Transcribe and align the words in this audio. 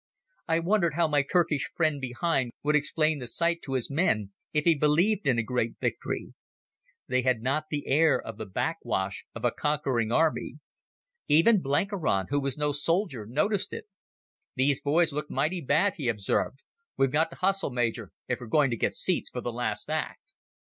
I 0.47 0.57
wondered 0.57 0.95
how 0.95 1.07
my 1.07 1.21
Turkish 1.21 1.69
friend 1.75 2.01
behind 2.01 2.53
would 2.63 2.75
explain 2.75 3.19
the 3.19 3.27
sight 3.27 3.61
to 3.61 3.73
his 3.73 3.91
men, 3.91 4.33
if 4.51 4.63
he 4.63 4.73
believed 4.73 5.27
in 5.27 5.37
a 5.37 5.43
great 5.43 5.73
victory. 5.79 6.33
They 7.07 7.21
had 7.21 7.43
not 7.43 7.65
the 7.69 7.85
air 7.85 8.19
of 8.19 8.37
the 8.39 8.47
backwash 8.47 9.25
of 9.35 9.45
a 9.45 9.51
conquering 9.51 10.11
army. 10.11 10.55
Even 11.27 11.61
Blenkiron, 11.61 12.25
who 12.29 12.41
was 12.41 12.57
no 12.57 12.71
soldier, 12.71 13.27
noticed 13.27 13.73
it. 13.73 13.85
"These 14.55 14.81
boys 14.81 15.13
look 15.13 15.29
mighty 15.29 15.61
bad," 15.61 15.97
he 15.97 16.07
observed. 16.07 16.63
"We've 16.97 17.11
got 17.11 17.29
to 17.29 17.35
hustle, 17.37 17.69
Major, 17.69 18.11
if 18.27 18.39
we're 18.39 18.47
going 18.47 18.71
to 18.71 18.77
get 18.77 18.95
seats 18.95 19.29
for 19.29 19.41
the 19.41 19.53
last 19.53 19.87
act." 19.87 20.33